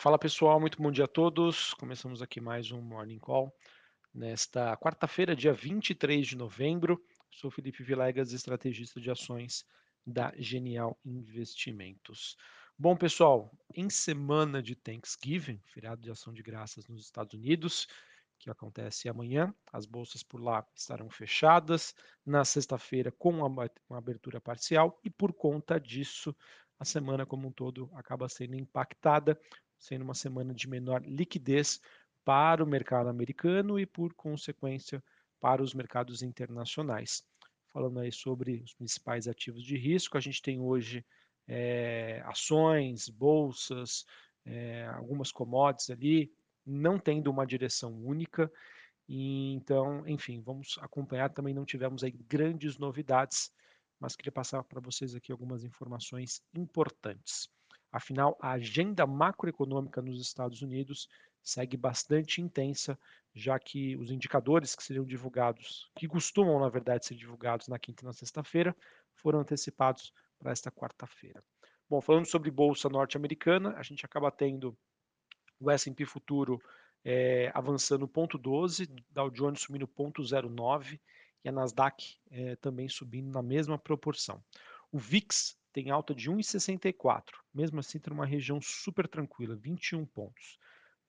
Fala 0.00 0.16
pessoal, 0.16 0.60
muito 0.60 0.80
bom 0.80 0.92
dia 0.92 1.06
a 1.06 1.08
todos. 1.08 1.74
Começamos 1.74 2.22
aqui 2.22 2.40
mais 2.40 2.70
um 2.70 2.80
Morning 2.80 3.18
Call 3.18 3.52
nesta 4.14 4.76
quarta-feira, 4.76 5.34
dia 5.34 5.52
23 5.52 6.24
de 6.24 6.36
novembro. 6.36 7.04
Sou 7.32 7.50
Felipe 7.50 7.82
Vilegas, 7.82 8.32
estrategista 8.32 9.00
de 9.00 9.10
ações 9.10 9.66
da 10.06 10.32
Genial 10.38 10.96
Investimentos. 11.04 12.36
Bom, 12.78 12.96
pessoal, 12.96 13.50
em 13.74 13.90
semana 13.90 14.62
de 14.62 14.76
Thanksgiving, 14.76 15.60
feriado 15.66 16.00
de 16.00 16.12
ação 16.12 16.32
de 16.32 16.44
graças 16.44 16.86
nos 16.86 17.02
Estados 17.02 17.34
Unidos, 17.34 17.88
que 18.38 18.48
acontece 18.48 19.08
amanhã, 19.08 19.52
as 19.72 19.84
bolsas 19.84 20.22
por 20.22 20.40
lá 20.40 20.64
estarão 20.76 21.10
fechadas. 21.10 21.92
Na 22.24 22.44
sexta-feira, 22.44 23.10
com 23.10 23.30
uma 23.30 23.68
abertura 23.90 24.40
parcial, 24.40 24.96
e 25.02 25.10
por 25.10 25.32
conta 25.32 25.80
disso, 25.80 26.32
a 26.78 26.84
semana 26.84 27.26
como 27.26 27.48
um 27.48 27.52
todo 27.52 27.90
acaba 27.94 28.28
sendo 28.28 28.54
impactada 28.54 29.36
sendo 29.78 30.02
uma 30.02 30.14
semana 30.14 30.54
de 30.54 30.68
menor 30.68 31.02
liquidez 31.04 31.80
para 32.24 32.62
o 32.62 32.66
mercado 32.66 33.08
americano 33.08 33.78
e, 33.78 33.86
por 33.86 34.12
consequência, 34.14 35.02
para 35.40 35.62
os 35.62 35.72
mercados 35.72 36.22
internacionais. 36.22 37.24
Falando 37.72 38.00
aí 38.00 38.12
sobre 38.12 38.62
os 38.62 38.74
principais 38.74 39.28
ativos 39.28 39.62
de 39.62 39.76
risco, 39.76 40.16
a 40.16 40.20
gente 40.20 40.42
tem 40.42 40.60
hoje 40.60 41.04
é, 41.46 42.22
ações, 42.26 43.08
bolsas, 43.08 44.04
é, 44.44 44.86
algumas 44.86 45.32
commodities 45.32 45.90
ali, 45.90 46.32
não 46.66 46.98
tendo 46.98 47.30
uma 47.30 47.46
direção 47.46 47.94
única. 47.94 48.50
E, 49.08 49.54
então, 49.54 50.06
enfim, 50.06 50.40
vamos 50.40 50.78
acompanhar. 50.82 51.30
Também 51.30 51.54
não 51.54 51.64
tivemos 51.64 52.04
aí 52.04 52.10
grandes 52.10 52.78
novidades, 52.78 53.50
mas 53.98 54.14
queria 54.14 54.32
passar 54.32 54.62
para 54.64 54.80
vocês 54.80 55.14
aqui 55.14 55.32
algumas 55.32 55.64
informações 55.64 56.42
importantes. 56.54 57.48
Afinal, 57.90 58.36
a 58.40 58.52
agenda 58.52 59.06
macroeconômica 59.06 60.02
nos 60.02 60.20
Estados 60.20 60.62
Unidos 60.62 61.08
segue 61.42 61.76
bastante 61.76 62.42
intensa, 62.42 62.98
já 63.34 63.58
que 63.58 63.96
os 63.96 64.10
indicadores 64.10 64.74
que 64.74 64.82
seriam 64.82 65.04
divulgados, 65.04 65.90
que 65.96 66.06
costumam, 66.06 66.60
na 66.60 66.68
verdade, 66.68 67.06
ser 67.06 67.14
divulgados 67.14 67.68
na 67.68 67.78
quinta 67.78 68.02
e 68.02 68.06
na 68.06 68.12
sexta-feira, 68.12 68.76
foram 69.14 69.40
antecipados 69.40 70.12
para 70.38 70.52
esta 70.52 70.70
quarta-feira. 70.70 71.42
Bom, 71.88 72.00
falando 72.00 72.26
sobre 72.26 72.50
bolsa 72.50 72.88
norte-americana, 72.88 73.74
a 73.76 73.82
gente 73.82 74.04
acaba 74.04 74.30
tendo 74.30 74.76
o 75.58 75.70
S&P 75.70 76.04
futuro 76.04 76.60
é, 77.04 77.50
avançando 77.54 78.06
0,12, 78.06 78.88
Dow 79.10 79.30
Jones 79.30 79.62
subindo 79.62 79.88
0,09 79.88 81.00
e 81.44 81.48
a 81.48 81.52
Nasdaq 81.52 82.18
é, 82.30 82.56
também 82.56 82.88
subindo 82.88 83.32
na 83.32 83.42
mesma 83.42 83.78
proporção. 83.78 84.42
O 84.92 84.98
VIX 84.98 85.57
tem 85.72 85.90
alta 85.90 86.14
de 86.14 86.30
1,64, 86.30 87.24
mesmo 87.54 87.80
assim 87.80 87.98
tem 87.98 88.12
uma 88.12 88.26
região 88.26 88.60
super 88.60 89.06
tranquila, 89.06 89.54
21 89.56 90.04
pontos. 90.06 90.58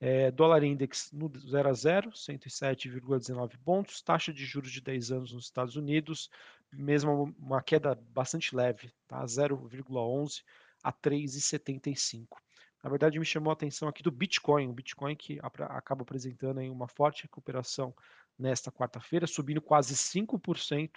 É, 0.01 0.31
dólar 0.31 0.63
index 0.63 1.11
no 1.11 1.29
0 1.37 1.69
a 1.69 1.73
0, 1.73 2.11
107,19 2.11 3.57
pontos. 3.65 4.01
Taxa 4.01 4.31
de 4.31 4.45
juros 4.45 4.71
de 4.71 4.79
10 4.79 5.11
anos 5.11 5.33
nos 5.33 5.45
Estados 5.45 5.75
Unidos, 5.75 6.29
mesmo 6.71 7.35
uma 7.37 7.61
queda 7.61 7.95
bastante 7.95 8.55
leve, 8.55 8.91
tá? 9.07 9.21
0,11 9.25 10.41
a 10.81 10.93
3,75. 10.93 12.37
Na 12.81 12.89
verdade, 12.89 13.19
me 13.19 13.25
chamou 13.25 13.51
a 13.51 13.53
atenção 13.53 13.89
aqui 13.89 14.01
do 14.01 14.11
Bitcoin, 14.11 14.69
o 14.69 14.73
Bitcoin 14.73 15.15
que 15.15 15.37
acaba 15.41 16.03
apresentando 16.03 16.59
aí 16.59 16.69
uma 16.69 16.87
forte 16.87 17.23
recuperação 17.23 17.93
nesta 18.37 18.71
quarta-feira, 18.71 19.27
subindo 19.27 19.61
quase 19.61 19.93
5% 19.95 20.91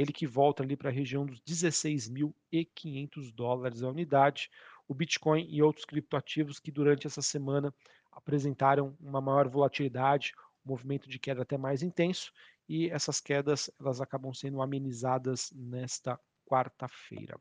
ele 0.00 0.12
que 0.12 0.26
volta 0.26 0.62
ali 0.62 0.76
para 0.76 0.88
a 0.88 0.92
região 0.92 1.26
dos 1.26 1.40
16.500 1.42 3.32
dólares 3.32 3.82
a 3.82 3.88
unidade. 3.88 4.50
O 4.88 4.94
Bitcoin 4.94 5.46
e 5.48 5.62
outros 5.62 5.84
criptoativos 5.84 6.58
que 6.58 6.70
durante 6.70 7.06
essa 7.06 7.22
semana 7.22 7.74
apresentaram 8.10 8.96
uma 9.00 9.20
maior 9.20 9.48
volatilidade, 9.48 10.32
um 10.64 10.70
movimento 10.70 11.08
de 11.08 11.18
queda 11.18 11.42
até 11.42 11.56
mais 11.56 11.82
intenso, 11.82 12.32
e 12.68 12.88
essas 12.90 13.20
quedas 13.20 13.70
elas 13.78 14.00
acabam 14.00 14.32
sendo 14.32 14.62
amenizadas 14.62 15.52
nesta 15.54 16.18
quarta-feira. 16.46 17.38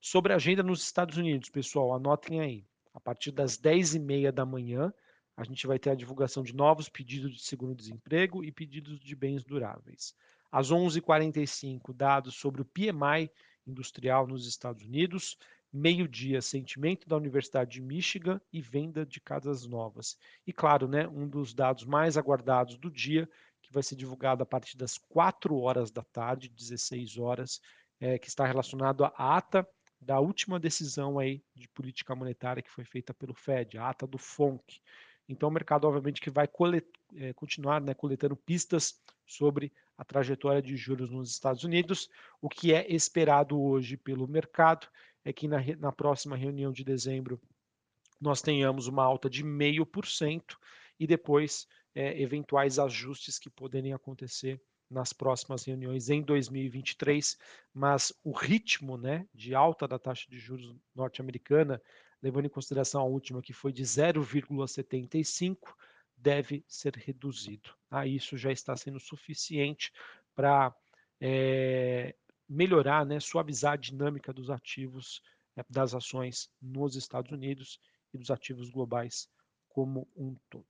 Sobre 0.00 0.32
a 0.32 0.36
agenda 0.36 0.62
nos 0.62 0.82
Estados 0.82 1.16
Unidos, 1.16 1.50
pessoal, 1.50 1.94
anotem 1.94 2.40
aí. 2.40 2.66
A 2.94 3.00
partir 3.00 3.32
das 3.32 3.58
10h30 3.58 4.30
da 4.32 4.46
manhã, 4.46 4.92
a 5.36 5.44
gente 5.44 5.66
vai 5.66 5.78
ter 5.78 5.90
a 5.90 5.94
divulgação 5.94 6.42
de 6.42 6.54
novos 6.54 6.88
pedidos 6.88 7.34
de 7.34 7.42
seguro-desemprego 7.42 8.44
e 8.44 8.50
pedidos 8.50 8.98
de 9.00 9.14
bens 9.14 9.44
duráveis. 9.44 10.14
Às 10.50 10.70
11h45, 10.70 11.92
dados 11.94 12.36
sobre 12.36 12.62
o 12.62 12.64
PMI 12.64 13.30
industrial 13.66 14.26
nos 14.26 14.46
Estados 14.46 14.84
Unidos. 14.84 15.36
Meio-dia, 15.70 16.40
sentimento 16.40 17.06
da 17.06 17.16
Universidade 17.16 17.72
de 17.72 17.82
Michigan 17.82 18.40
e 18.50 18.62
venda 18.62 19.04
de 19.04 19.20
casas 19.20 19.66
novas. 19.66 20.16
E 20.46 20.52
claro, 20.52 20.88
né, 20.88 21.06
um 21.06 21.28
dos 21.28 21.52
dados 21.52 21.84
mais 21.84 22.16
aguardados 22.16 22.78
do 22.78 22.90
dia, 22.90 23.28
que 23.60 23.72
vai 23.72 23.82
ser 23.82 23.94
divulgado 23.94 24.42
a 24.42 24.46
partir 24.46 24.78
das 24.78 24.96
4 24.96 25.54
horas 25.58 25.90
da 25.90 26.02
tarde, 26.02 26.48
16 26.48 27.18
horas, 27.18 27.60
é, 28.00 28.18
que 28.18 28.28
está 28.28 28.46
relacionado 28.46 29.04
à 29.04 29.12
ata 29.36 29.68
da 30.00 30.20
última 30.20 30.58
decisão 30.58 31.18
aí 31.18 31.42
de 31.54 31.68
política 31.68 32.14
monetária 32.14 32.62
que 32.62 32.70
foi 32.70 32.84
feita 32.84 33.12
pelo 33.12 33.34
Fed, 33.34 33.76
a 33.76 33.90
ata 33.90 34.06
do 34.06 34.16
FONC. 34.16 34.80
Então, 35.28 35.48
o 35.48 35.52
mercado, 35.52 35.86
obviamente, 35.86 36.20
que 36.20 36.30
vai 36.30 36.48
colet, 36.48 36.86
é, 37.14 37.32
continuar 37.34 37.80
né, 37.80 37.92
coletando 37.92 38.36
pistas 38.36 38.94
sobre 39.26 39.70
a 39.98 40.04
trajetória 40.04 40.62
de 40.62 40.76
juros 40.76 41.10
nos 41.10 41.30
Estados 41.30 41.64
Unidos. 41.64 42.08
O 42.40 42.48
que 42.48 42.72
é 42.72 42.86
esperado 42.90 43.60
hoje 43.60 43.96
pelo 43.96 44.28
mercado 44.28 44.86
é 45.24 45.32
que 45.32 45.48
na, 45.48 45.58
na 45.76 45.90
próxima 45.90 46.36
reunião 46.36 46.72
de 46.72 46.84
dezembro 46.84 47.40
nós 48.20 48.40
tenhamos 48.40 48.86
uma 48.86 49.02
alta 49.02 49.28
de 49.28 49.42
0,5% 49.42 50.56
e 50.98 51.06
depois 51.06 51.66
é, 51.94 52.20
eventuais 52.20 52.78
ajustes 52.78 53.38
que 53.38 53.50
poderem 53.50 53.92
acontecer 53.92 54.60
nas 54.88 55.12
próximas 55.12 55.64
reuniões 55.64 56.08
em 56.08 56.22
2023, 56.22 57.36
mas 57.74 58.12
o 58.24 58.32
ritmo 58.32 58.96
né, 58.96 59.26
de 59.34 59.54
alta 59.54 59.86
da 59.86 59.98
taxa 59.98 60.26
de 60.30 60.38
juros 60.38 60.74
norte-americana 60.94 61.82
levando 62.22 62.46
em 62.46 62.50
consideração 62.50 63.00
a 63.00 63.04
última 63.04 63.42
que 63.42 63.52
foi 63.52 63.72
de 63.72 63.82
0,75, 63.82 65.56
deve 66.18 66.64
ser 66.66 66.94
reduzido. 66.96 67.70
Ah, 67.90 68.06
isso 68.06 68.36
já 68.36 68.50
está 68.50 68.76
sendo 68.76 68.98
suficiente 68.98 69.92
para 70.34 70.74
é, 71.20 72.14
melhorar, 72.48 73.06
né, 73.06 73.20
suavizar 73.20 73.72
a 73.74 73.76
dinâmica 73.76 74.32
dos 74.32 74.50
ativos, 74.50 75.22
é, 75.56 75.64
das 75.68 75.94
ações 75.94 76.50
nos 76.60 76.96
Estados 76.96 77.32
Unidos 77.32 77.80
e 78.12 78.18
dos 78.18 78.30
ativos 78.30 78.70
globais 78.70 79.28
como 79.68 80.08
um 80.16 80.36
todo. 80.48 80.66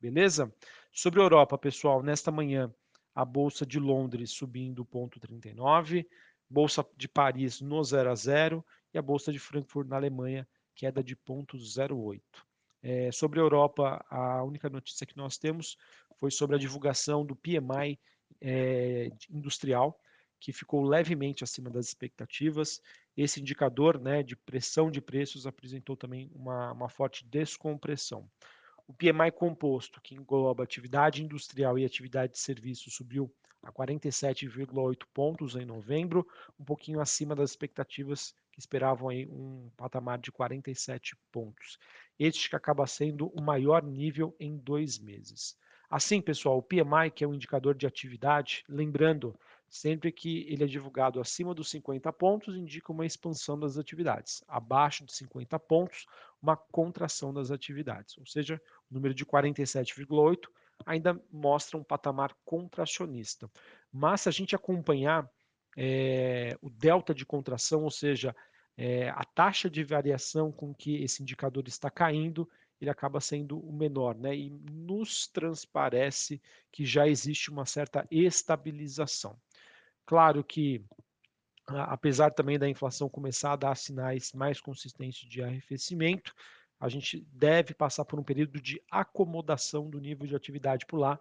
Beleza? 0.00 0.52
Sobre 0.92 1.20
a 1.20 1.24
Europa, 1.24 1.58
pessoal, 1.58 2.02
nesta 2.02 2.30
manhã, 2.30 2.72
a 3.14 3.24
Bolsa 3.24 3.66
de 3.66 3.78
Londres 3.78 4.30
subindo 4.30 4.84
0,39, 4.84 6.06
Bolsa 6.48 6.86
de 6.96 7.08
Paris 7.08 7.60
no 7.60 7.82
0 7.82 8.10
a 8.10 8.14
0 8.14 8.64
e 8.94 8.98
a 8.98 9.02
Bolsa 9.02 9.32
de 9.32 9.38
Frankfurt 9.38 9.88
na 9.88 9.96
Alemanha 9.96 10.48
queda 10.74 11.02
de 11.02 11.16
0,08. 11.16 12.22
É, 12.82 13.10
sobre 13.10 13.40
a 13.40 13.42
Europa, 13.42 14.04
a 14.08 14.42
única 14.44 14.68
notícia 14.68 15.06
que 15.06 15.16
nós 15.16 15.36
temos 15.36 15.76
foi 16.18 16.30
sobre 16.30 16.56
a 16.56 16.58
divulgação 16.58 17.24
do 17.24 17.34
PMI 17.34 17.98
é, 18.40 19.10
industrial, 19.30 19.98
que 20.40 20.52
ficou 20.52 20.82
levemente 20.82 21.42
acima 21.42 21.70
das 21.70 21.86
expectativas. 21.86 22.80
Esse 23.16 23.40
indicador 23.40 24.00
né, 24.00 24.22
de 24.22 24.36
pressão 24.36 24.90
de 24.90 25.00
preços 25.00 25.46
apresentou 25.46 25.96
também 25.96 26.30
uma, 26.34 26.72
uma 26.72 26.88
forte 26.88 27.24
descompressão. 27.24 28.28
O 28.86 28.94
PMI 28.94 29.30
composto, 29.34 30.00
que 30.00 30.14
engloba 30.14 30.62
atividade 30.62 31.22
industrial 31.22 31.78
e 31.78 31.84
atividade 31.84 32.32
de 32.32 32.38
serviço, 32.38 32.90
subiu 32.90 33.32
a 33.62 33.72
47,8 33.72 35.04
pontos 35.12 35.56
em 35.56 35.64
novembro, 35.64 36.26
um 36.58 36.64
pouquinho 36.64 37.00
acima 37.00 37.34
das 37.34 37.50
expectativas 37.50 38.34
que 38.52 38.60
esperavam 38.60 39.08
aí 39.08 39.26
um 39.26 39.70
patamar 39.76 40.18
de 40.18 40.32
47 40.32 41.16
pontos. 41.30 41.78
Este 42.18 42.48
que 42.48 42.56
acaba 42.56 42.86
sendo 42.86 43.28
o 43.28 43.40
maior 43.40 43.82
nível 43.82 44.34
em 44.38 44.56
dois 44.56 44.98
meses. 44.98 45.56
Assim, 45.90 46.20
pessoal, 46.20 46.58
o 46.58 46.62
PMI, 46.62 47.10
que 47.14 47.24
é 47.24 47.28
um 47.28 47.34
indicador 47.34 47.74
de 47.74 47.86
atividade, 47.86 48.62
lembrando, 48.68 49.34
sempre 49.68 50.12
que 50.12 50.46
ele 50.48 50.64
é 50.64 50.66
divulgado 50.66 51.20
acima 51.20 51.54
dos 51.54 51.70
50 51.70 52.12
pontos, 52.12 52.56
indica 52.56 52.92
uma 52.92 53.06
expansão 53.06 53.58
das 53.58 53.78
atividades. 53.78 54.44
Abaixo 54.46 55.04
de 55.04 55.12
50 55.12 55.58
pontos, 55.58 56.06
uma 56.42 56.56
contração 56.56 57.32
das 57.32 57.50
atividades. 57.50 58.18
Ou 58.18 58.26
seja, 58.26 58.60
o 58.90 58.94
número 58.94 59.14
de 59.14 59.24
47,8 59.24 60.48
ainda 60.86 61.20
mostra 61.30 61.76
um 61.76 61.84
patamar 61.84 62.34
contracionista. 62.44 63.50
Mas 63.92 64.22
se 64.22 64.28
a 64.28 64.32
gente 64.32 64.54
acompanhar 64.54 65.28
é, 65.76 66.56
o 66.60 66.70
delta 66.70 67.14
de 67.14 67.24
contração, 67.24 67.84
ou 67.84 67.90
seja, 67.90 68.34
é, 68.76 69.10
a 69.10 69.24
taxa 69.24 69.68
de 69.68 69.82
variação 69.82 70.52
com 70.52 70.74
que 70.74 71.02
esse 71.02 71.22
indicador 71.22 71.66
está 71.66 71.90
caindo, 71.90 72.48
ele 72.80 72.90
acaba 72.90 73.20
sendo 73.20 73.58
o 73.58 73.72
menor, 73.72 74.16
né? 74.16 74.36
E 74.36 74.50
nos 74.50 75.26
transparece 75.26 76.40
que 76.70 76.84
já 76.84 77.08
existe 77.08 77.50
uma 77.50 77.66
certa 77.66 78.06
estabilização. 78.10 79.36
Claro 80.06 80.44
que, 80.44 80.84
apesar 81.66 82.30
também 82.30 82.58
da 82.58 82.68
inflação 82.68 83.08
começar 83.08 83.52
a 83.52 83.56
dar 83.56 83.76
sinais 83.76 84.32
mais 84.32 84.60
consistentes 84.60 85.28
de 85.28 85.42
arrefecimento, 85.42 86.32
a 86.80 86.88
gente 86.88 87.26
deve 87.32 87.74
passar 87.74 88.04
por 88.04 88.18
um 88.18 88.24
período 88.24 88.60
de 88.60 88.82
acomodação 88.90 89.88
do 89.90 89.98
nível 89.98 90.26
de 90.26 90.36
atividade 90.36 90.86
por 90.86 90.98
lá, 90.98 91.20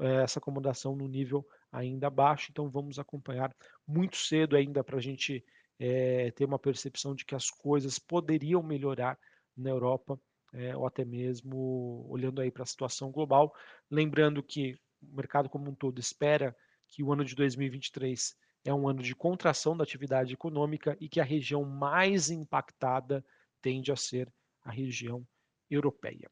eh, 0.00 0.22
essa 0.22 0.38
acomodação 0.38 0.94
no 0.94 1.08
nível 1.08 1.46
ainda 1.70 2.10
baixo, 2.10 2.48
então 2.50 2.68
vamos 2.68 2.98
acompanhar 2.98 3.54
muito 3.86 4.16
cedo 4.16 4.56
ainda 4.56 4.84
para 4.84 4.98
a 4.98 5.00
gente 5.00 5.44
é, 5.78 6.30
ter 6.32 6.44
uma 6.44 6.58
percepção 6.58 7.14
de 7.14 7.24
que 7.24 7.34
as 7.34 7.50
coisas 7.50 7.98
poderiam 7.98 8.62
melhorar 8.62 9.18
na 9.56 9.70
Europa, 9.70 10.20
é, 10.52 10.76
ou 10.76 10.86
até 10.86 11.04
mesmo 11.04 12.06
olhando 12.08 12.40
aí 12.40 12.50
para 12.50 12.62
a 12.62 12.66
situação 12.66 13.10
global, 13.10 13.54
lembrando 13.90 14.42
que 14.42 14.78
o 15.02 15.16
mercado 15.16 15.48
como 15.48 15.70
um 15.70 15.74
todo 15.74 15.98
espera 15.98 16.54
que 16.86 17.02
o 17.02 17.12
ano 17.12 17.24
de 17.24 17.34
2023 17.34 18.36
é 18.64 18.72
um 18.72 18.86
ano 18.86 19.02
de 19.02 19.14
contração 19.14 19.76
da 19.76 19.82
atividade 19.82 20.34
econômica 20.34 20.96
e 21.00 21.08
que 21.08 21.18
a 21.18 21.24
região 21.24 21.64
mais 21.64 22.30
impactada 22.30 23.24
tende 23.60 23.90
a 23.90 23.96
ser 23.96 24.32
a 24.64 24.70
região 24.70 25.26
europeia. 25.70 26.30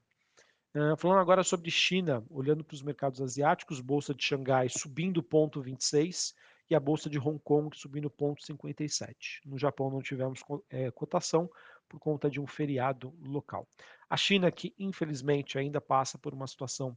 Uh, 0.75 0.97
falando 0.97 1.19
agora 1.19 1.43
sobre 1.43 1.71
China, 1.71 2.25
olhando 2.31 2.62
para 2.62 2.75
os 2.75 2.82
mercados 2.82 3.21
asiáticos, 3.21 3.81
bolsa 3.81 4.15
de 4.15 4.23
Xangai 4.23 4.69
subindo 4.69 5.23
ponto 5.23 5.61
26 5.61 6.35
e 6.71 6.75
a 6.77 6.81
bolsa 6.81 7.11
de 7.11 7.19
Hong 7.19 7.41
Kong 7.43 7.77
subindo 7.77 8.09
ponto 8.09 8.44
57. 8.44 9.41
No 9.44 9.59
Japão 9.59 9.91
não 9.91 10.00
tivemos 10.00 10.41
é, 10.71 10.91
cotação 10.93 11.50
por 11.88 11.99
conta 11.99 12.31
de 12.31 12.41
um 12.41 12.47
feriado 12.47 13.12
local. 13.21 13.67
A 14.09 14.17
China, 14.17 14.50
que 14.53 14.73
infelizmente 14.79 15.59
ainda 15.59 15.81
passa 15.81 16.17
por 16.17 16.32
uma 16.32 16.47
situação 16.47 16.97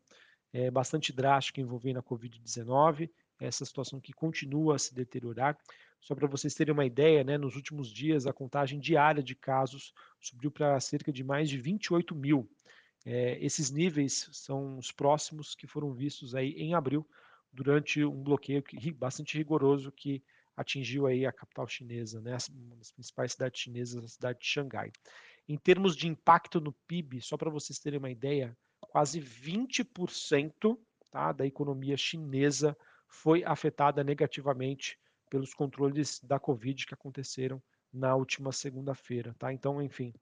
é, 0.54 0.70
bastante 0.70 1.12
drástica 1.12 1.60
envolvendo 1.60 1.98
a 1.98 2.04
Covid-19, 2.04 3.10
essa 3.46 3.66
situação 3.66 4.00
que 4.00 4.14
continua 4.14 4.76
a 4.76 4.80
se 4.80 4.94
deteriorar. 4.94 5.58
Só 6.00 6.16
para 6.16 6.28
vocês 6.28 6.54
terem 6.54 6.74
uma 6.74 6.86
ideia, 6.86 7.24
né, 7.24 7.38
nos 7.38 7.56
últimos 7.56 7.90
dias 7.92 8.26
a 8.26 8.34
contagem 8.34 8.80
diária 8.80 9.24
de 9.24 9.36
casos 9.36 9.94
subiu 10.20 10.52
para 10.52 10.80
cerca 10.80 11.12
de 11.12 11.24
mais 11.24 11.50
de 11.50 11.58
28 11.58 12.16
mil. 12.16 12.50
É, 13.06 13.38
esses 13.44 13.70
níveis 13.70 14.30
são 14.32 14.78
os 14.78 14.92
próximos 14.92 15.56
que 15.56 15.68
foram 15.68 15.94
vistos 15.94 16.36
aí 16.36 16.52
em 16.54 16.74
abril, 16.74 17.08
durante 17.52 18.04
um 18.04 18.24
bloqueio 18.24 18.64
bastante 18.96 19.38
rigoroso 19.38 19.92
que 19.92 20.24
atingiu 20.56 21.06
aí 21.06 21.26
a 21.26 21.32
capital 21.32 21.68
chinesa, 21.68 22.20
né, 22.22 22.38
uma 22.52 22.76
das 22.76 22.92
principais 22.92 23.34
cidades 23.34 23.62
chinesas, 23.62 24.04
a 24.04 24.08
cidade 24.08 24.40
de 24.40 24.46
Xangai. 24.46 24.92
Em 25.48 25.58
termos 25.58 25.96
de 25.96 26.08
impacto 26.08 26.62
no 26.62 26.74
PIB, 26.88 27.22
só 27.22 27.38
para 27.38 27.50
vocês 27.50 27.80
terem 27.80 28.00
uma 28.00 28.10
ideia, 28.10 28.56
quase 28.80 29.20
20% 29.20 30.78
tá, 31.12 31.32
da 31.32 31.46
economia 31.46 31.98
chinesa 31.98 32.78
foi 33.14 33.44
afetada 33.46 34.04
negativamente 34.04 35.00
pelos 35.30 35.54
controles 35.54 36.20
da 36.24 36.40
Covid 36.40 36.86
que 36.86 36.94
aconteceram 36.94 37.62
na 37.94 38.16
última 38.16 38.52
segunda-feira. 38.52 39.36
Tá? 39.38 39.54
Então, 39.54 39.82
enfim, 39.82 40.14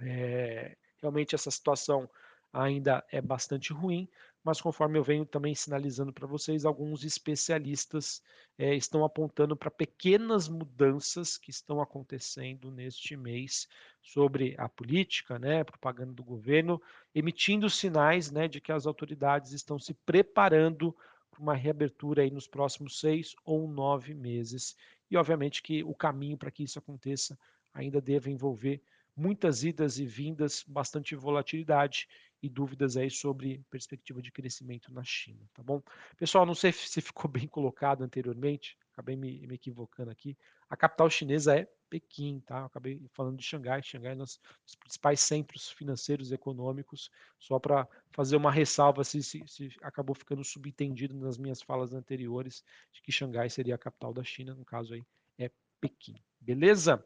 é, 0.00 0.76
realmente 1.02 1.34
essa 1.34 1.50
situação 1.50 2.08
ainda 2.52 3.04
é 3.10 3.20
bastante 3.20 3.72
ruim, 3.72 4.08
mas 4.42 4.60
conforme 4.60 4.96
eu 4.96 5.02
venho 5.02 5.26
também 5.26 5.52
sinalizando 5.54 6.12
para 6.12 6.28
vocês, 6.28 6.64
alguns 6.64 7.02
especialistas 7.02 8.22
é, 8.56 8.74
estão 8.74 9.04
apontando 9.04 9.56
para 9.56 9.70
pequenas 9.70 10.48
mudanças 10.48 11.36
que 11.36 11.50
estão 11.50 11.80
acontecendo 11.80 12.70
neste 12.70 13.16
mês 13.16 13.66
sobre 14.00 14.54
a 14.58 14.68
política, 14.68 15.40
né, 15.40 15.64
propaganda 15.64 16.12
do 16.12 16.22
governo, 16.22 16.80
emitindo 17.12 17.68
sinais 17.68 18.30
né, 18.30 18.46
de 18.46 18.60
que 18.60 18.70
as 18.70 18.86
autoridades 18.86 19.50
estão 19.50 19.76
se 19.78 19.92
preparando 19.92 20.96
para 21.36 21.42
uma 21.42 21.54
reabertura 21.54 22.22
aí 22.22 22.30
nos 22.30 22.48
próximos 22.48 22.98
seis 22.98 23.34
ou 23.44 23.68
nove 23.68 24.14
meses. 24.14 24.74
E 25.10 25.16
obviamente 25.16 25.62
que 25.62 25.84
o 25.84 25.94
caminho 25.94 26.38
para 26.38 26.50
que 26.50 26.64
isso 26.64 26.78
aconteça 26.78 27.38
ainda 27.72 28.00
deve 28.00 28.30
envolver 28.30 28.82
muitas 29.14 29.62
idas 29.62 29.98
e 29.98 30.06
vindas, 30.06 30.64
bastante 30.66 31.14
volatilidade 31.14 32.08
e 32.42 32.48
dúvidas 32.48 32.96
aí 32.96 33.10
sobre 33.10 33.64
perspectiva 33.70 34.20
de 34.20 34.30
crescimento 34.30 34.92
na 34.92 35.02
China, 35.02 35.48
tá 35.54 35.62
bom? 35.62 35.82
Pessoal, 36.16 36.46
não 36.46 36.54
sei 36.54 36.72
se 36.72 37.00
ficou 37.00 37.30
bem 37.30 37.48
colocado 37.48 38.02
anteriormente, 38.02 38.76
acabei 38.92 39.16
me, 39.16 39.46
me 39.46 39.54
equivocando 39.54 40.10
aqui. 40.10 40.36
A 40.68 40.76
capital 40.76 41.08
chinesa 41.08 41.58
é 41.58 41.68
Pequim, 41.88 42.40
tá? 42.40 42.64
acabei 42.64 43.00
falando 43.12 43.36
de 43.36 43.44
Xangai. 43.44 43.82
Xangai 43.82 44.12
é 44.12 44.14
um 44.16 44.18
dos 44.18 44.40
principais 44.80 45.20
centros 45.20 45.70
financeiros 45.70 46.30
e 46.30 46.34
econômicos, 46.34 47.10
só 47.38 47.58
para 47.58 47.88
fazer 48.10 48.36
uma 48.36 48.50
ressalva 48.50 49.04
se, 49.04 49.22
se, 49.22 49.42
se, 49.46 49.70
acabou 49.82 50.14
ficando 50.14 50.42
subentendido 50.42 51.14
nas 51.14 51.38
minhas 51.38 51.62
falas 51.62 51.92
anteriores 51.92 52.64
de 52.92 53.00
que 53.00 53.12
Xangai 53.12 53.48
seria 53.48 53.76
a 53.76 53.78
capital 53.78 54.12
da 54.12 54.24
China, 54.24 54.54
no 54.54 54.64
caso 54.64 54.94
aí 54.94 55.04
é 55.38 55.50
Pequim. 55.80 56.20
Beleza? 56.40 57.04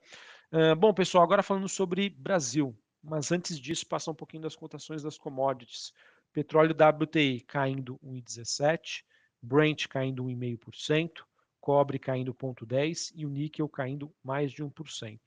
Uh, 0.53 0.75
bom, 0.75 0.93
pessoal, 0.95 1.25
agora 1.25 1.43
falando 1.43 1.69
sobre 1.69 2.09
Brasil, 2.09 2.77
mas 3.03 3.33
antes 3.33 3.59
disso, 3.59 3.87
passar 3.87 4.11
um 4.11 4.15
pouquinho 4.15 4.43
das 4.43 4.57
cotações 4.57 5.03
das 5.03 5.19
commodities. 5.19 5.93
Petróleo 6.33 6.75
WTI 6.75 7.41
caindo 7.41 7.99
1,17, 8.05 9.03
Brent 9.43 9.89
caindo 9.89 10.25
1,5%, 10.25 11.23
cobre 11.61 11.99
caindo 11.99 12.35
0,10 12.35 13.13
e 13.15 13.27
o 13.27 13.31
níquel 13.31 13.69
caindo 13.69 14.13
mais 14.23 14.53
de 14.53 14.63
1%. 14.63 15.19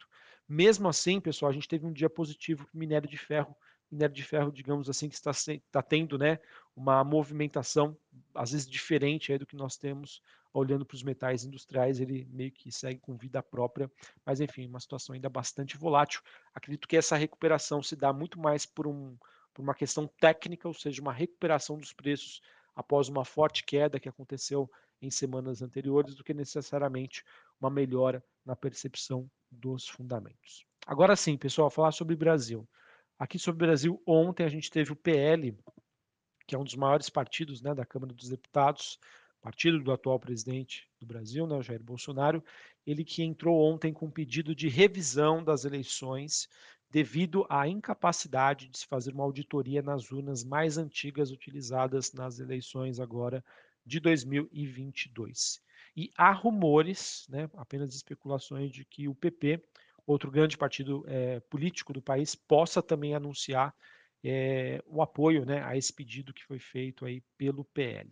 Mesmo 0.48 0.88
assim, 0.88 1.20
pessoal, 1.20 1.50
a 1.50 1.54
gente 1.54 1.68
teve 1.68 1.86
um 1.86 1.92
dia 1.92 2.10
positivo 2.10 2.66
para 2.66 2.80
minério 2.80 3.10
de 3.10 3.18
ferro 3.18 3.56
minério 3.94 4.16
de 4.16 4.24
ferro, 4.24 4.52
digamos 4.52 4.90
assim, 4.90 5.08
que 5.08 5.16
está, 5.16 5.32
está 5.32 5.82
tendo 5.82 6.18
né, 6.18 6.40
uma 6.76 7.04
movimentação, 7.04 7.96
às 8.34 8.52
vezes 8.52 8.68
diferente 8.68 9.38
do 9.38 9.46
que 9.46 9.56
nós 9.56 9.78
temos 9.78 10.22
olhando 10.54 10.86
para 10.86 10.96
os 10.96 11.04
metais 11.04 11.44
industriais, 11.44 12.00
ele 12.00 12.26
meio 12.32 12.52
que 12.52 12.72
segue 12.72 13.00
com 13.00 13.18
vida 13.18 13.42
própria, 13.42 13.92
mas 14.26 14.40
enfim, 14.40 14.68
uma 14.68 14.80
situação 14.80 15.16
ainda 15.16 15.30
bastante 15.30 15.78
volátil. 15.78 16.22
Acredito 16.54 16.88
que 16.88 16.96
essa 16.96 17.16
recuperação 17.16 17.82
se 17.82 17.96
dá 17.96 18.14
muito 18.14 18.40
mais 18.40 18.66
por, 18.66 18.88
um, 18.88 19.18
por 19.54 19.64
uma 19.64 19.74
questão 19.74 20.08
técnica, 20.20 20.68
ou 20.68 20.74
seja, 20.74 21.02
uma 21.02 21.12
recuperação 21.12 21.78
dos 21.78 21.92
preços 21.92 22.42
após 22.76 23.10
uma 23.10 23.26
forte 23.26 23.64
queda 23.64 24.00
que 24.00 24.10
aconteceu 24.10 24.70
em 25.02 25.10
semanas 25.10 25.62
anteriores, 25.62 26.16
do 26.16 26.24
que 26.24 26.34
necessariamente 26.34 27.24
uma 27.60 27.70
melhora 27.70 28.24
na 28.46 28.56
percepção 28.56 29.30
dos 29.52 29.88
fundamentos. 29.88 30.66
Agora 30.86 31.16
sim, 31.16 31.38
pessoal, 31.38 31.70
falar 31.70 31.92
sobre 31.92 32.16
Brasil. 32.16 32.68
Aqui 33.18 33.38
sobre 33.38 33.64
o 33.64 33.68
Brasil, 33.68 34.02
ontem 34.08 34.44
a 34.44 34.50
gente 34.50 34.72
teve 34.72 34.92
o 34.92 34.96
PL, 34.96 35.58
que 36.48 36.56
é 36.56 36.58
um 36.60 36.64
dos 36.64 36.76
maiores 36.76 37.10
partidos 37.10 37.62
né, 37.62 37.74
da 37.74 37.86
Câmara 37.86 38.14
dos 38.14 38.30
Deputados, 38.30 39.00
partido 39.44 39.78
do 39.84 39.92
atual 39.92 40.18
presidente 40.18 40.88
do 40.98 41.06
Brasil, 41.06 41.46
né, 41.46 41.62
Jair 41.62 41.84
Bolsonaro, 41.84 42.42
ele 42.88 43.04
que 43.04 43.22
entrou 43.22 43.62
ontem 43.62 43.92
com 43.92 44.10
pedido 44.10 44.56
de 44.56 44.70
revisão 44.70 45.44
das 45.44 45.66
eleições 45.66 46.48
devido 46.90 47.46
à 47.50 47.68
incapacidade 47.68 48.70
de 48.70 48.78
se 48.78 48.88
fazer 48.88 49.14
uma 49.14 49.26
auditoria 49.26 49.82
nas 49.82 50.12
urnas 50.12 50.46
mais 50.46 50.78
antigas 50.78 51.30
utilizadas 51.30 52.14
nas 52.14 52.40
eleições 52.40 53.02
agora 53.02 53.44
de 53.86 54.00
2022. 54.00 55.62
E 55.96 56.10
há 56.18 56.32
rumores, 56.32 57.26
né, 57.28 57.50
apenas 57.56 57.94
especulações 57.94 58.72
de 58.72 58.86
que 58.86 59.10
o 59.10 59.16
PP 59.16 59.62
outro 60.08 60.32
grande 60.32 60.58
partido 60.58 61.04
é, 61.08 61.42
político 61.42 61.92
do 61.92 62.02
país 62.02 62.34
possa 62.34 62.82
também 62.82 63.14
anunciar 63.14 63.76
é, 64.24 64.82
o 64.86 65.02
apoio 65.02 65.46
né, 65.46 65.62
a 65.64 65.76
esse 65.76 65.92
pedido 65.92 66.34
que 66.34 66.46
foi 66.46 66.60
feito 66.60 67.06
aí 67.06 67.22
pelo 67.38 67.66
PL. 67.66 68.10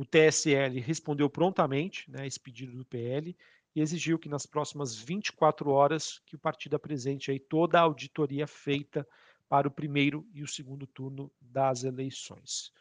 O 0.00 0.04
TSL 0.06 0.80
respondeu 0.80 1.28
prontamente 1.28 2.10
né, 2.10 2.22
a 2.22 2.26
esse 2.26 2.40
pedido 2.40 2.74
do 2.74 2.86
PL 2.86 3.36
e 3.76 3.82
exigiu 3.82 4.18
que 4.18 4.30
nas 4.30 4.46
próximas 4.46 4.96
24 4.96 5.68
horas 5.68 6.22
que 6.24 6.34
o 6.34 6.38
partido 6.38 6.74
apresente 6.74 7.30
aí 7.30 7.38
toda 7.38 7.78
a 7.78 7.82
auditoria 7.82 8.46
feita 8.46 9.06
para 9.46 9.68
o 9.68 9.70
primeiro 9.70 10.26
e 10.32 10.42
o 10.42 10.48
segundo 10.48 10.86
turno 10.86 11.30
das 11.38 11.84
eleições. 11.84 12.72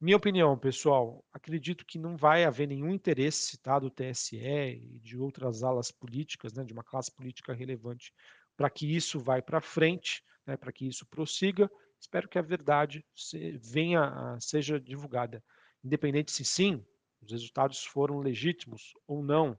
Minha 0.00 0.16
opinião, 0.16 0.56
pessoal, 0.56 1.24
acredito 1.32 1.84
que 1.84 1.98
não 1.98 2.16
vai 2.16 2.44
haver 2.44 2.68
nenhum 2.68 2.92
interesse 2.92 3.58
tá, 3.58 3.76
do 3.80 3.90
TSE 3.90 4.36
e 4.36 5.00
de 5.00 5.18
outras 5.18 5.64
alas 5.64 5.90
políticas, 5.90 6.52
né, 6.52 6.62
de 6.62 6.72
uma 6.72 6.84
classe 6.84 7.10
política 7.10 7.52
relevante, 7.52 8.14
para 8.56 8.70
que 8.70 8.86
isso 8.94 9.18
vá 9.18 9.42
para 9.42 9.60
frente, 9.60 10.22
né, 10.46 10.56
para 10.56 10.70
que 10.70 10.86
isso 10.86 11.04
prossiga. 11.04 11.68
Espero 11.98 12.28
que 12.28 12.38
a 12.38 12.42
verdade 12.42 13.04
se, 13.12 13.58
venha, 13.58 14.38
seja 14.38 14.78
divulgada, 14.78 15.42
independente 15.84 16.32
se 16.32 16.44
sim, 16.44 16.84
os 17.22 17.32
resultados 17.32 17.84
foram 17.84 18.18
legítimos 18.18 18.94
ou 19.06 19.22
não. 19.22 19.58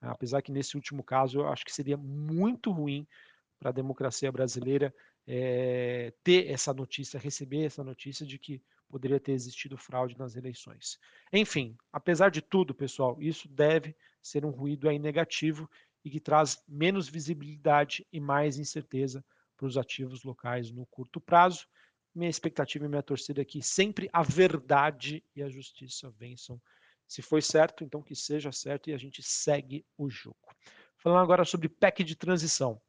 Apesar 0.00 0.40
que 0.42 0.52
nesse 0.52 0.76
último 0.76 1.02
caso 1.02 1.40
eu 1.40 1.48
acho 1.48 1.64
que 1.64 1.72
seria 1.72 1.96
muito 1.96 2.70
ruim 2.70 3.06
para 3.58 3.70
a 3.70 3.72
democracia 3.72 4.32
brasileira 4.32 4.94
é, 5.26 6.12
ter 6.24 6.50
essa 6.50 6.72
notícia, 6.72 7.20
receber 7.20 7.64
essa 7.64 7.84
notícia 7.84 8.24
de 8.24 8.38
que 8.38 8.62
poderia 8.88 9.20
ter 9.20 9.32
existido 9.32 9.76
fraude 9.76 10.18
nas 10.18 10.34
eleições. 10.34 10.98
Enfim, 11.32 11.76
apesar 11.92 12.30
de 12.30 12.42
tudo, 12.42 12.74
pessoal, 12.74 13.16
isso 13.20 13.48
deve 13.48 13.94
ser 14.22 14.44
um 14.44 14.50
ruído 14.50 14.88
aí 14.88 14.98
negativo 14.98 15.70
e 16.04 16.10
que 16.10 16.18
traz 16.18 16.62
menos 16.66 17.08
visibilidade 17.08 18.06
e 18.12 18.18
mais 18.18 18.58
incerteza 18.58 19.24
para 19.56 19.66
os 19.66 19.76
ativos 19.76 20.24
locais 20.24 20.70
no 20.70 20.86
curto 20.86 21.20
prazo. 21.20 21.66
Minha 22.14 22.30
expectativa 22.30 22.84
e 22.84 22.88
minha 22.88 23.02
torcida 23.02 23.42
é 23.42 23.44
que 23.44 23.62
sempre 23.62 24.08
a 24.12 24.22
verdade 24.22 25.24
e 25.34 25.42
a 25.42 25.48
justiça 25.48 26.10
vençam. 26.18 26.60
Se 27.06 27.22
foi 27.22 27.42
certo, 27.42 27.84
então 27.84 28.02
que 28.02 28.14
seja 28.14 28.52
certo 28.52 28.90
e 28.90 28.94
a 28.94 28.98
gente 28.98 29.22
segue 29.22 29.84
o 29.96 30.08
jogo. 30.08 30.36
Falando 30.96 31.22
agora 31.22 31.44
sobre 31.44 31.68
PEC 31.68 32.04
de 32.04 32.16
transição. 32.16 32.80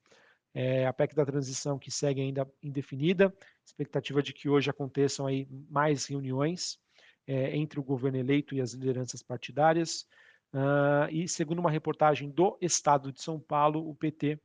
é, 0.53 0.85
a 0.85 0.93
PEC 0.93 1.15
da 1.15 1.25
transição 1.25 1.79
que 1.79 1.89
segue 1.89 2.21
ainda 2.21 2.49
indefinida, 2.61 3.33
expectativa 3.65 4.21
de 4.21 4.33
que 4.33 4.49
hoje 4.49 4.69
aconteçam 4.69 5.25
aí 5.25 5.47
mais 5.69 6.05
reuniões 6.05 6.77
é, 7.25 7.55
entre 7.55 7.79
o 7.79 7.83
governo 7.83 8.17
eleito 8.17 8.53
e 8.53 8.61
as 8.61 8.73
lideranças 8.73 9.23
partidárias. 9.23 10.05
Uh, 10.53 11.07
e 11.09 11.27
segundo 11.29 11.59
uma 11.59 11.71
reportagem 11.71 12.29
do 12.29 12.57
Estado 12.59 13.11
de 13.11 13.21
São 13.21 13.39
Paulo, 13.39 13.89
o 13.89 13.95
PT 13.95 14.37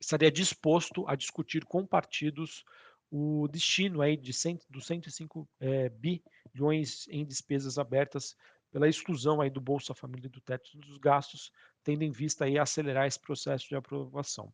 estaria 0.00 0.30
disposto 0.30 1.04
a 1.08 1.16
discutir 1.16 1.64
com 1.64 1.84
partidos 1.84 2.64
o 3.10 3.48
destino 3.48 4.02
aí 4.02 4.16
de 4.16 4.32
100, 4.32 4.60
dos 4.68 4.86
105 4.86 5.48
é, 5.60 5.88
bilhões 5.88 7.06
em 7.08 7.24
despesas 7.24 7.78
abertas 7.78 8.36
pela 8.70 8.88
exclusão 8.88 9.40
aí 9.40 9.48
do 9.48 9.60
Bolsa 9.60 9.94
Família 9.94 10.28
do 10.28 10.40
teto 10.40 10.76
dos 10.78 10.98
gastos, 10.98 11.50
tendo 11.82 12.02
em 12.02 12.10
vista 12.10 12.44
aí 12.44 12.58
acelerar 12.58 13.06
esse 13.06 13.20
processo 13.20 13.68
de 13.68 13.76
aprovação. 13.76 14.52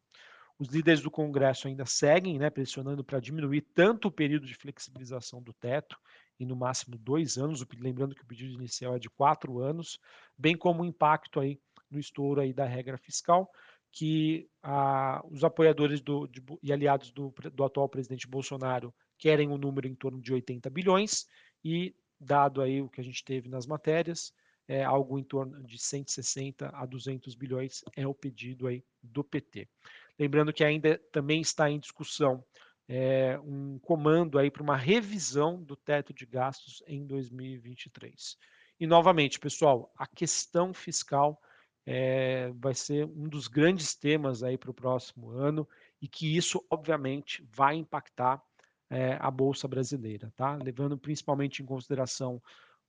Os 0.58 0.68
líderes 0.68 1.00
do 1.00 1.10
Congresso 1.10 1.66
ainda 1.66 1.84
seguem 1.86 2.38
né, 2.38 2.50
pressionando 2.50 3.02
para 3.02 3.18
diminuir 3.18 3.62
tanto 3.74 4.08
o 4.08 4.12
período 4.12 4.46
de 4.46 4.54
flexibilização 4.54 5.42
do 5.42 5.52
teto, 5.52 5.98
em 6.38 6.46
no 6.46 6.54
máximo 6.54 6.96
dois 6.98 7.36
anos, 7.36 7.64
lembrando 7.80 8.14
que 8.14 8.22
o 8.22 8.26
pedido 8.26 8.54
inicial 8.54 8.94
é 8.94 8.98
de 8.98 9.10
quatro 9.10 9.60
anos, 9.60 9.98
bem 10.36 10.56
como 10.56 10.82
o 10.82 10.86
impacto 10.86 11.40
aí 11.40 11.58
no 11.90 11.98
estouro 11.98 12.40
aí 12.40 12.52
da 12.52 12.64
regra 12.64 12.96
fiscal, 12.96 13.50
que 13.92 14.48
ah, 14.62 15.22
os 15.30 15.44
apoiadores 15.44 16.00
do, 16.00 16.26
de, 16.26 16.42
e 16.62 16.72
aliados 16.72 17.12
do, 17.12 17.32
do 17.52 17.62
atual 17.62 17.88
presidente 17.88 18.26
Bolsonaro 18.26 18.92
querem 19.18 19.48
um 19.48 19.58
número 19.58 19.86
em 19.86 19.94
torno 19.94 20.20
de 20.20 20.32
80 20.32 20.70
bilhões 20.70 21.26
e, 21.62 21.94
dado 22.18 22.62
aí 22.62 22.80
o 22.80 22.88
que 22.88 23.00
a 23.00 23.04
gente 23.04 23.22
teve 23.22 23.48
nas 23.48 23.66
matérias, 23.66 24.32
é, 24.66 24.82
algo 24.82 25.18
em 25.18 25.24
torno 25.24 25.62
de 25.62 25.78
160 25.78 26.70
a 26.72 26.86
200 26.86 27.34
bilhões 27.34 27.84
é 27.94 28.06
o 28.06 28.14
pedido 28.14 28.66
aí 28.66 28.82
do 29.02 29.22
PT. 29.22 29.68
Lembrando 30.18 30.52
que 30.52 30.64
ainda 30.64 30.98
também 31.12 31.40
está 31.40 31.70
em 31.70 31.78
discussão 31.78 32.42
é, 32.88 33.38
um 33.40 33.78
comando 33.78 34.38
aí 34.38 34.50
para 34.50 34.62
uma 34.62 34.76
revisão 34.76 35.62
do 35.62 35.76
teto 35.76 36.14
de 36.14 36.24
gastos 36.24 36.82
em 36.86 37.06
2023. 37.06 38.36
E 38.80 38.86
novamente, 38.86 39.38
pessoal, 39.38 39.92
a 39.96 40.06
questão 40.06 40.72
fiscal 40.72 41.40
é, 41.86 42.52
vai 42.54 42.74
ser 42.74 43.06
um 43.06 43.28
dos 43.28 43.48
grandes 43.48 43.94
temas 43.94 44.42
aí 44.42 44.56
para 44.56 44.70
o 44.70 44.74
próximo 44.74 45.30
ano 45.30 45.68
e 46.00 46.08
que 46.08 46.36
isso, 46.36 46.64
obviamente, 46.70 47.46
vai 47.50 47.76
impactar 47.76 48.42
é, 48.90 49.16
a 49.20 49.30
Bolsa 49.30 49.66
Brasileira, 49.66 50.32
tá? 50.36 50.54
Levando 50.56 50.98
principalmente 50.98 51.62
em 51.62 51.66
consideração 51.66 52.42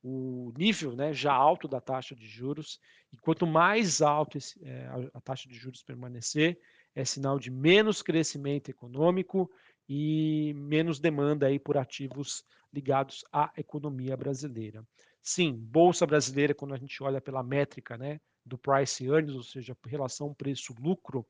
o 0.03 0.51
nível 0.57 0.95
né, 0.95 1.13
já 1.13 1.33
alto 1.33 1.65
da 1.65 1.79
taxa 1.79 2.13
de 2.13 2.27
juros, 2.27 2.77
e 3.11 3.17
quanto 3.17 3.47
mais 3.47 4.01
alto 4.01 4.37
esse, 4.37 4.59
é, 4.61 4.85
a, 5.13 5.21
taxa 5.21 5.47
de 5.47 5.55
juros 5.55 5.81
permanecer, 5.81 6.59
é 6.93 7.05
sinal 7.05 7.39
de 7.39 7.49
menos 7.49 8.01
crescimento 8.01 8.69
econômico 8.69 9.49
e 9.87 10.53
menos 10.55 10.99
demanda 10.99 11.47
aí 11.47 11.57
por 11.57 11.77
ativos 11.77 12.43
ligados 12.73 13.23
à 13.31 13.51
economia 13.55 14.17
brasileira. 14.17 14.85
Sim, 15.21 15.53
bolsa 15.53 16.05
brasileira, 16.05 16.53
quando 16.53 16.73
a 16.73 16.77
gente 16.77 17.01
olha 17.01 17.21
pela 17.21 17.41
métrica, 17.41 17.97
né, 17.97 18.19
do 18.45 18.57
price 18.57 19.05
earnings, 19.05 19.35
ou 19.35 19.43
seja, 19.43 19.75
relação 19.85 20.33
preço-lucro, 20.33 21.25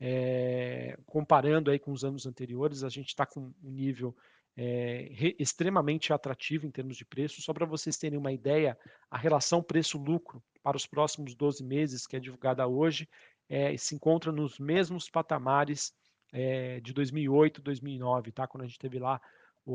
é, 0.00 0.96
comparando 1.06 1.70
aí 1.70 1.78
com 1.78 1.92
os 1.92 2.04
anos 2.04 2.26
anteriores, 2.26 2.84
a 2.84 2.88
gente 2.88 3.08
está 3.08 3.26
com 3.26 3.52
um 3.62 3.70
nível 3.70 4.16
é, 4.56 5.08
re, 5.12 5.36
extremamente 5.38 6.12
atrativo 6.12 6.66
em 6.66 6.70
termos 6.70 6.96
de 6.96 7.04
preço. 7.04 7.42
Só 7.42 7.52
para 7.52 7.66
vocês 7.66 7.96
terem 7.96 8.18
uma 8.18 8.32
ideia, 8.32 8.78
a 9.10 9.18
relação 9.18 9.62
preço-lucro 9.62 10.42
para 10.62 10.76
os 10.76 10.86
próximos 10.86 11.34
12 11.34 11.64
meses, 11.64 12.06
que 12.06 12.16
é 12.16 12.20
divulgada 12.20 12.66
hoje, 12.66 13.08
é, 13.48 13.76
se 13.76 13.94
encontra 13.94 14.30
nos 14.30 14.58
mesmos 14.58 15.08
patamares 15.08 15.92
de 16.82 16.92
2008, 16.92 17.62
2009, 17.62 18.32
tá? 18.32 18.46
quando 18.46 18.64
a 18.64 18.66
gente 18.66 18.78
teve 18.78 18.98
lá 18.98 19.18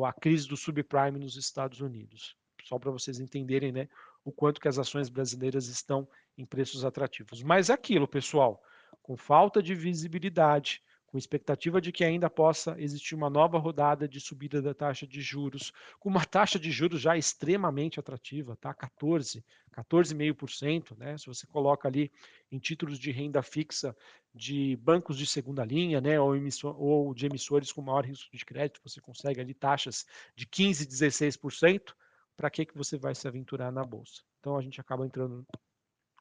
a 0.05 0.13
crise 0.13 0.47
do 0.47 0.55
subprime 0.55 1.17
nos 1.17 1.35
Estados 1.35 1.81
Unidos. 1.81 2.37
Só 2.63 2.79
para 2.79 2.91
vocês 2.91 3.19
entenderem 3.19 3.71
né, 3.71 3.87
o 4.23 4.31
quanto 4.31 4.61
que 4.61 4.67
as 4.67 4.79
ações 4.79 5.09
brasileiras 5.09 5.67
estão 5.67 6.07
em 6.37 6.45
preços 6.45 6.85
atrativos. 6.85 7.43
Mas 7.43 7.69
aquilo, 7.69 8.07
pessoal, 8.07 8.61
com 9.01 9.17
falta 9.17 9.61
de 9.61 9.75
visibilidade, 9.75 10.81
com 11.13 11.17
expectativa 11.19 11.79
de 11.79 11.91
que 11.91 12.03
ainda 12.03 12.27
possa 12.27 12.75
existir 12.79 13.13
uma 13.13 13.29
nova 13.29 13.59
rodada 13.59 14.07
de 14.07 14.19
subida 14.19 14.59
da 14.63 14.73
taxa 14.73 15.05
de 15.05 15.21
juros, 15.21 15.71
com 15.99 16.09
uma 16.09 16.25
taxa 16.25 16.57
de 16.57 16.71
juros 16.71 17.01
já 17.01 17.15
extremamente 17.15 17.99
atrativa, 17.99 18.55
tá? 18.55 18.73
14, 18.73 19.45
14,5%, 19.71 20.97
né? 20.97 21.15
Se 21.19 21.27
você 21.27 21.45
coloca 21.45 21.87
ali 21.87 22.11
em 22.51 22.57
títulos 22.57 22.97
de 22.97 23.11
renda 23.11 23.43
fixa 23.43 23.95
de 24.33 24.75
bancos 24.77 25.15
de 25.15 25.27
segunda 25.27 25.63
linha, 25.63 26.01
né, 26.01 26.19
ou, 26.19 26.35
emissor, 26.35 26.75
ou 26.81 27.13
de 27.13 27.27
emissores 27.27 27.71
com 27.71 27.83
maior 27.83 28.03
risco 28.03 28.35
de 28.35 28.43
crédito, 28.43 28.81
você 28.83 28.99
consegue 28.99 29.39
ali 29.39 29.53
taxas 29.53 30.07
de 30.35 30.47
15, 30.47 30.87
16%, 30.87 31.93
para 32.35 32.49
que 32.49 32.65
que 32.65 32.77
você 32.77 32.97
vai 32.97 33.15
se 33.15 33.27
aventurar 33.27 33.71
na 33.71 33.83
bolsa? 33.83 34.21
Então 34.39 34.57
a 34.57 34.61
gente 34.61 34.79
acaba 34.81 35.05
entrando 35.05 35.45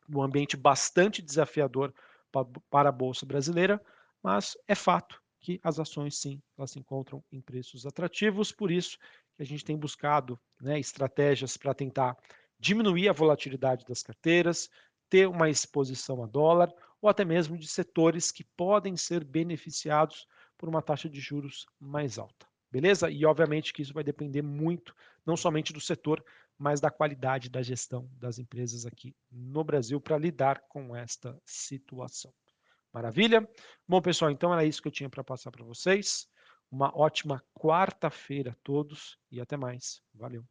num 0.09 0.23
ambiente 0.23 0.57
bastante 0.57 1.23
desafiador 1.23 1.93
para 2.71 2.89
a 2.89 2.93
bolsa 2.93 3.27
brasileira, 3.27 3.81
mas 4.23 4.57
é 4.67 4.75
fato 4.75 5.21
que 5.41 5.61
as 5.63 5.79
ações 5.81 6.19
sim, 6.19 6.41
elas 6.57 6.71
se 6.71 6.79
encontram 6.79 7.23
em 7.33 7.41
preços 7.41 7.85
atrativos, 7.85 8.53
por 8.53 8.71
isso 8.71 8.97
que 9.35 9.43
a 9.43 9.47
gente 9.47 9.65
tem 9.65 9.77
buscado 9.77 10.41
né, 10.61 10.79
estratégias 10.79 11.57
para 11.57 11.75
tentar 11.75 12.17
diminuir 12.59 13.09
a 13.09 13.13
volatilidade 13.13 13.85
das 13.85 14.03
carteiras, 14.03 14.71
ter 15.11 15.29
uma 15.29 15.51
exposição 15.51 16.23
a 16.23 16.27
dólar, 16.27 16.73
ou 17.01 17.11
até 17.11 17.25
mesmo 17.25 17.59
de 17.59 17.67
setores 17.67 18.31
que 18.31 18.45
podem 18.57 18.97
ser 18.97 19.25
beneficiados 19.25 20.27
por 20.57 20.69
uma 20.69 20.81
taxa 20.81 21.09
de 21.09 21.21
juros 21.21 21.67
mais 21.81 22.19
alta. 22.19 22.52
Beleza? 22.73 23.11
E 23.11 23.27
obviamente 23.27 23.71
que 23.71 23.83
isso 23.83 23.93
vai 23.93 24.03
depender 24.03 24.41
muito, 24.41 24.97
não 25.27 25.37
somente 25.37 25.75
do 25.75 25.81
setor, 25.81 26.25
mas 26.59 26.81
da 26.81 26.91
qualidade 26.91 27.51
da 27.51 27.61
gestão 27.61 28.09
das 28.15 28.39
empresas 28.39 28.87
aqui 28.87 29.15
no 29.31 29.63
Brasil 29.63 30.01
para 30.01 30.17
lidar 30.17 30.63
com 30.71 30.97
esta 30.97 31.39
situação. 31.45 32.33
Maravilha? 32.91 33.47
Bom, 33.87 34.01
pessoal, 34.01 34.31
então 34.31 34.51
era 34.55 34.65
isso 34.65 34.81
que 34.81 34.89
eu 34.89 34.93
tinha 34.93 35.11
para 35.11 35.23
passar 35.23 35.51
para 35.51 35.65
vocês. 35.65 36.27
Uma 36.71 36.91
ótima 36.99 37.45
quarta-feira 37.55 38.53
a 38.53 38.57
todos 38.63 39.19
e 39.31 39.39
até 39.39 39.55
mais. 39.55 40.01
Valeu. 40.15 40.43